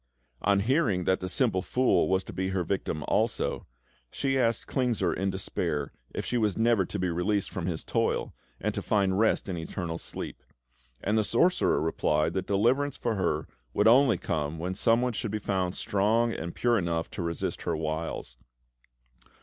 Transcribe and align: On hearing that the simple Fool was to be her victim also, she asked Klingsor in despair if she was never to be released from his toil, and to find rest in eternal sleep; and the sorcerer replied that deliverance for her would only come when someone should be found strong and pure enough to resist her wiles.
On 0.41 0.61
hearing 0.61 1.03
that 1.03 1.19
the 1.19 1.29
simple 1.29 1.61
Fool 1.61 2.07
was 2.09 2.23
to 2.23 2.33
be 2.33 2.49
her 2.49 2.63
victim 2.63 3.03
also, 3.07 3.67
she 4.09 4.35
asked 4.35 4.65
Klingsor 4.65 5.13
in 5.13 5.29
despair 5.29 5.91
if 6.09 6.25
she 6.25 6.39
was 6.39 6.57
never 6.57 6.85
to 6.85 6.97
be 6.97 7.09
released 7.09 7.51
from 7.51 7.67
his 7.67 7.83
toil, 7.83 8.33
and 8.59 8.73
to 8.73 8.81
find 8.81 9.19
rest 9.19 9.47
in 9.47 9.59
eternal 9.59 9.99
sleep; 9.99 10.41
and 11.01 11.19
the 11.19 11.23
sorcerer 11.23 11.79
replied 11.79 12.33
that 12.33 12.47
deliverance 12.47 12.97
for 12.97 13.13
her 13.13 13.45
would 13.75 13.87
only 13.87 14.17
come 14.17 14.57
when 14.57 14.73
someone 14.73 15.13
should 15.13 15.29
be 15.29 15.37
found 15.37 15.75
strong 15.75 16.33
and 16.33 16.55
pure 16.55 16.79
enough 16.79 17.07
to 17.11 17.21
resist 17.21 17.61
her 17.61 17.77
wiles. 17.77 18.37